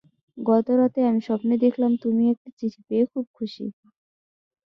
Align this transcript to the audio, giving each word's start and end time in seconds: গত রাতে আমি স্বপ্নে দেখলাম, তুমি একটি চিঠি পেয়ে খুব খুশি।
গত 0.37 0.67
রাতে 0.79 0.99
আমি 1.09 1.21
স্বপ্নে 1.27 1.55
দেখলাম, 1.65 1.91
তুমি 2.03 2.23
একটি 2.33 2.49
চিঠি 2.59 2.81
পেয়ে 2.87 3.05
খুব 3.11 3.25
খুশি। 3.37 3.65